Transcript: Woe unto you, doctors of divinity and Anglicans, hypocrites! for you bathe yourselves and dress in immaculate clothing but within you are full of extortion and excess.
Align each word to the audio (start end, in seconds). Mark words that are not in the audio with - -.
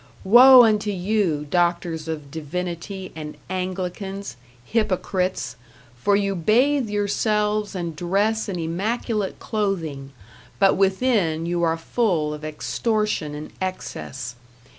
Woe 0.23 0.63
unto 0.63 0.89
you, 0.89 1.45
doctors 1.51 2.07
of 2.07 2.31
divinity 2.31 3.11
and 3.15 3.37
Anglicans, 3.51 4.35
hypocrites! 4.65 5.57
for 5.95 6.15
you 6.15 6.33
bathe 6.33 6.89
yourselves 6.89 7.75
and 7.75 7.95
dress 7.95 8.49
in 8.49 8.57
immaculate 8.57 9.37
clothing 9.37 10.11
but 10.57 10.75
within 10.75 11.45
you 11.45 11.61
are 11.61 11.77
full 11.77 12.33
of 12.33 12.43
extortion 12.43 13.35
and 13.35 13.51
excess. 13.61 14.33